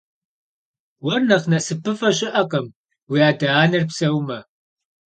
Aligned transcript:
Уэр 1.05 1.21
нэхъ 1.29 1.47
насыпыфӏэ 1.51 2.09
щыӏэкъым 2.17 2.67
уи 3.11 3.19
адэ-анэр 3.29 3.83
псэумэ. 3.89 4.39